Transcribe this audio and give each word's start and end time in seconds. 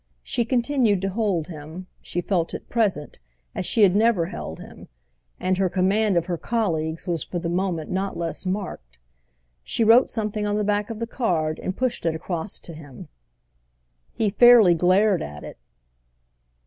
She 0.23 0.45
continued 0.45 0.99
to 1.03 1.09
hold 1.09 1.47
him, 1.49 1.85
she 2.01 2.21
felt 2.21 2.55
at 2.55 2.69
present, 2.69 3.19
as 3.53 3.67
she 3.67 3.83
had 3.83 3.95
never 3.95 4.25
held 4.25 4.57
him; 4.59 4.87
and 5.39 5.59
her 5.59 5.69
command 5.69 6.17
of 6.17 6.25
her 6.25 6.39
colleagues 6.39 7.05
was 7.07 7.21
for 7.21 7.37
the 7.37 7.49
moment 7.51 7.91
not 7.91 8.17
less 8.17 8.43
marked. 8.43 8.97
She 9.63 9.83
wrote 9.83 10.09
something 10.09 10.47
on 10.47 10.57
the 10.57 10.63
back 10.63 10.89
of 10.89 10.97
the 10.97 11.05
card 11.05 11.59
and 11.59 11.77
pushed 11.77 12.03
it 12.07 12.15
across 12.15 12.57
to 12.61 12.73
him. 12.73 13.09
He 14.11 14.31
fairly 14.31 14.73
glared 14.73 15.21
at 15.21 15.43
it. 15.43 15.59